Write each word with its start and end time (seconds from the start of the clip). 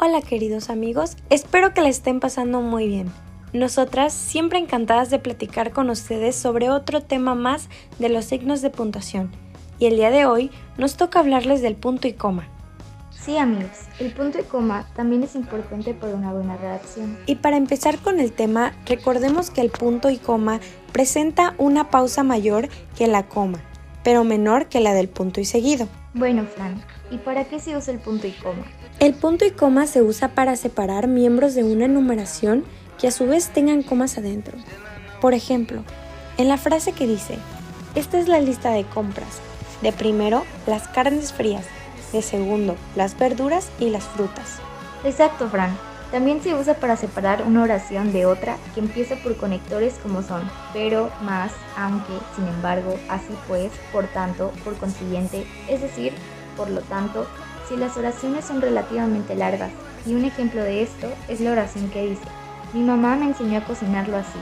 Hola 0.00 0.22
queridos 0.22 0.70
amigos, 0.70 1.16
espero 1.28 1.74
que 1.74 1.80
la 1.80 1.88
estén 1.88 2.20
pasando 2.20 2.60
muy 2.60 2.86
bien. 2.86 3.10
Nosotras 3.52 4.12
siempre 4.12 4.60
encantadas 4.60 5.10
de 5.10 5.18
platicar 5.18 5.72
con 5.72 5.90
ustedes 5.90 6.36
sobre 6.36 6.70
otro 6.70 7.02
tema 7.02 7.34
más 7.34 7.68
de 7.98 8.08
los 8.08 8.26
signos 8.26 8.62
de 8.62 8.70
puntuación. 8.70 9.32
Y 9.80 9.86
el 9.86 9.96
día 9.96 10.12
de 10.12 10.24
hoy 10.24 10.52
nos 10.76 10.96
toca 10.96 11.18
hablarles 11.18 11.62
del 11.62 11.74
punto 11.74 12.06
y 12.06 12.12
coma. 12.12 12.46
Sí 13.10 13.38
amigos, 13.38 13.88
el 13.98 14.12
punto 14.12 14.38
y 14.38 14.44
coma 14.44 14.86
también 14.94 15.24
es 15.24 15.34
importante 15.34 15.94
para 15.94 16.14
una 16.14 16.32
buena 16.32 16.56
redacción. 16.56 17.18
Y 17.26 17.34
para 17.34 17.56
empezar 17.56 17.98
con 17.98 18.20
el 18.20 18.30
tema, 18.30 18.74
recordemos 18.86 19.50
que 19.50 19.62
el 19.62 19.70
punto 19.70 20.10
y 20.10 20.18
coma 20.18 20.60
presenta 20.92 21.56
una 21.58 21.90
pausa 21.90 22.22
mayor 22.22 22.68
que 22.96 23.08
la 23.08 23.26
coma, 23.26 23.58
pero 24.04 24.22
menor 24.22 24.66
que 24.66 24.78
la 24.78 24.94
del 24.94 25.08
punto 25.08 25.40
y 25.40 25.44
seguido. 25.44 25.88
Bueno 26.14 26.46
Fran, 26.46 26.82
¿y 27.10 27.18
para 27.18 27.44
qué 27.44 27.60
se 27.60 27.76
usa 27.76 27.92
el 27.92 28.00
punto 28.00 28.26
y 28.26 28.32
coma? 28.32 28.64
El 28.98 29.14
punto 29.14 29.44
y 29.44 29.50
coma 29.50 29.86
se 29.86 30.02
usa 30.02 30.28
para 30.28 30.56
separar 30.56 31.06
miembros 31.06 31.54
de 31.54 31.64
una 31.64 31.84
enumeración 31.84 32.64
que 32.98 33.08
a 33.08 33.12
su 33.12 33.26
vez 33.26 33.50
tengan 33.50 33.82
comas 33.82 34.16
adentro. 34.16 34.56
Por 35.20 35.34
ejemplo, 35.34 35.84
en 36.38 36.48
la 36.48 36.56
frase 36.56 36.92
que 36.92 37.06
dice, 37.06 37.38
esta 37.94 38.18
es 38.18 38.26
la 38.26 38.40
lista 38.40 38.70
de 38.70 38.84
compras. 38.84 39.40
De 39.82 39.92
primero, 39.92 40.44
las 40.66 40.88
carnes 40.88 41.32
frías. 41.32 41.66
De 42.12 42.22
segundo, 42.22 42.76
las 42.96 43.18
verduras 43.18 43.68
y 43.78 43.90
las 43.90 44.04
frutas. 44.04 44.58
Exacto, 45.04 45.48
Fran. 45.48 45.76
También 46.10 46.42
se 46.42 46.54
usa 46.54 46.74
para 46.74 46.96
separar 46.96 47.42
una 47.42 47.62
oración 47.62 48.12
de 48.12 48.24
otra 48.24 48.56
que 48.74 48.80
empieza 48.80 49.16
por 49.16 49.36
conectores 49.36 49.98
como 50.02 50.22
son 50.22 50.50
pero, 50.72 51.10
más, 51.22 51.52
aunque, 51.76 52.14
sin 52.34 52.48
embargo, 52.48 52.94
así 53.10 53.36
pues, 53.46 53.70
por 53.92 54.06
tanto, 54.06 54.50
por 54.64 54.74
consiguiente, 54.78 55.46
es 55.68 55.82
decir, 55.82 56.14
por 56.56 56.70
lo 56.70 56.80
tanto, 56.80 57.26
si 57.68 57.76
las 57.76 57.96
oraciones 57.98 58.46
son 58.46 58.62
relativamente 58.62 59.34
largas, 59.34 59.70
y 60.06 60.14
un 60.14 60.24
ejemplo 60.24 60.62
de 60.62 60.82
esto 60.82 61.08
es 61.28 61.40
la 61.40 61.52
oración 61.52 61.90
que 61.90 62.06
dice, 62.06 62.24
mi 62.72 62.80
mamá 62.80 63.16
me 63.16 63.26
enseñó 63.26 63.58
a 63.58 63.64
cocinarlo 63.64 64.16
así, 64.16 64.38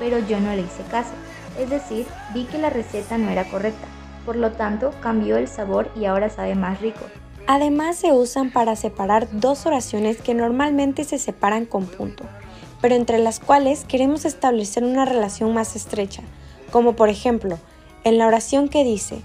pero 0.00 0.18
yo 0.18 0.40
no 0.40 0.54
le 0.56 0.62
hice 0.62 0.82
caso, 0.90 1.12
es 1.56 1.70
decir, 1.70 2.06
vi 2.34 2.46
que 2.46 2.58
la 2.58 2.70
receta 2.70 3.16
no 3.16 3.30
era 3.30 3.44
correcta, 3.44 3.86
por 4.24 4.34
lo 4.34 4.50
tanto 4.52 4.90
cambió 5.00 5.36
el 5.36 5.46
sabor 5.46 5.88
y 5.94 6.06
ahora 6.06 6.28
sabe 6.30 6.56
más 6.56 6.80
rico. 6.80 7.04
Además 7.48 7.96
se 7.96 8.12
usan 8.12 8.50
para 8.50 8.74
separar 8.74 9.28
dos 9.30 9.66
oraciones 9.66 10.20
que 10.20 10.34
normalmente 10.34 11.04
se 11.04 11.18
separan 11.18 11.64
con 11.64 11.86
punto, 11.86 12.24
pero 12.80 12.96
entre 12.96 13.18
las 13.18 13.38
cuales 13.38 13.84
queremos 13.84 14.24
establecer 14.24 14.82
una 14.82 15.04
relación 15.04 15.54
más 15.54 15.76
estrecha, 15.76 16.22
como 16.72 16.96
por 16.96 17.08
ejemplo, 17.08 17.58
en 18.02 18.18
la 18.18 18.26
oración 18.26 18.68
que 18.68 18.82
dice, 18.82 19.22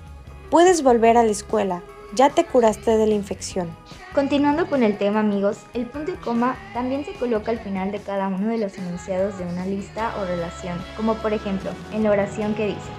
puedes 0.52 0.84
volver 0.84 1.18
a 1.18 1.24
la 1.24 1.32
escuela, 1.32 1.82
ya 2.14 2.30
te 2.30 2.46
curaste 2.46 2.96
de 2.96 3.08
la 3.08 3.16
infección. 3.16 3.76
Continuando 4.14 4.70
con 4.70 4.84
el 4.84 5.00
tema 5.00 5.22
amigos, 5.22 5.58
el 5.74 5.88
punto 5.88 6.12
y 6.12 6.16
coma 6.16 6.58
también 6.74 7.06
se 7.06 7.14
coloca 7.14 7.50
al 7.50 7.60
final 7.60 7.92
de 7.92 8.00
cada 8.00 8.28
uno 8.28 8.50
de 8.50 8.58
los 8.60 8.78
enunciados 8.78 9.40
de 9.40 9.46
una 9.46 9.66
lista 9.66 10.14
o 10.20 10.26
relación, 10.26 10.78
como 10.96 11.16
por 11.16 11.34
ejemplo 11.34 11.72
en 11.92 12.04
la 12.04 12.12
oración 12.12 12.54
que 12.54 12.68
dice, 12.68 12.90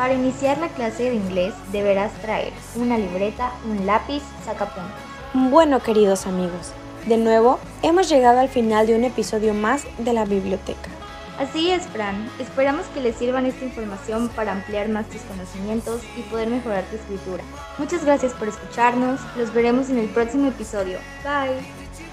para 0.00 0.14
iniciar 0.14 0.56
la 0.56 0.70
clase 0.70 1.10
de 1.10 1.14
inglés 1.14 1.52
deberás 1.72 2.10
traer 2.22 2.54
una 2.74 2.96
libreta, 2.96 3.52
un 3.68 3.84
lápiz, 3.84 4.22
sacapuntas. 4.46 4.96
Bueno 5.34 5.82
queridos 5.82 6.26
amigos, 6.26 6.72
de 7.04 7.18
nuevo 7.18 7.58
hemos 7.82 8.08
llegado 8.08 8.40
al 8.40 8.48
final 8.48 8.86
de 8.86 8.96
un 8.96 9.04
episodio 9.04 9.52
más 9.52 9.84
de 9.98 10.14
la 10.14 10.24
biblioteca. 10.24 10.88
Así 11.38 11.70
es, 11.70 11.82
Fran. 11.88 12.30
Esperamos 12.38 12.86
que 12.94 13.02
les 13.02 13.14
sirvan 13.16 13.44
esta 13.44 13.62
información 13.62 14.30
para 14.30 14.52
ampliar 14.52 14.88
más 14.88 15.06
tus 15.06 15.20
conocimientos 15.20 16.00
y 16.16 16.22
poder 16.22 16.48
mejorar 16.48 16.84
tu 16.84 16.96
escritura. 16.96 17.44
Muchas 17.76 18.02
gracias 18.02 18.32
por 18.32 18.48
escucharnos. 18.48 19.20
Los 19.36 19.52
veremos 19.52 19.90
en 19.90 19.98
el 19.98 20.08
próximo 20.08 20.48
episodio. 20.48 20.98
Bye. 21.22 22.09